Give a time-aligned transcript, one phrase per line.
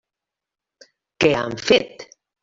[1.25, 2.07] Què han fet?